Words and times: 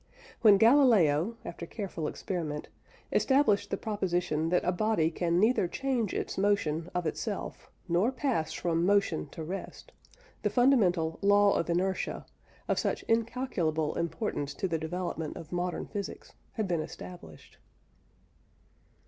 When 0.41 0.57
Galileo, 0.57 1.37
after 1.45 1.67
careful 1.67 2.07
experiment, 2.07 2.69
established 3.11 3.69
the 3.69 3.77
proposition 3.77 4.49
that 4.49 4.63
a 4.65 4.71
body 4.71 5.11
can 5.11 5.39
neither 5.39 5.67
change 5.67 6.11
its 6.11 6.39
motion 6.39 6.89
of 6.95 7.05
itself, 7.05 7.69
nor 7.87 8.11
pass 8.11 8.51
from 8.51 8.83
motion 8.83 9.27
to 9.29 9.43
rest, 9.43 9.91
the 10.41 10.49
fundamental 10.49 11.19
"law 11.21 11.53
of 11.53 11.69
inertia" 11.69 12.25
of 12.67 12.79
such 12.79 13.03
incalculable 13.03 13.93
importance 13.93 14.55
to 14.55 14.67
the 14.67 14.79
development 14.79 15.37
of 15.37 15.51
modern 15.51 15.85
physics 15.85 16.33
had 16.53 16.67
been 16.67 16.81
established. 16.81 17.59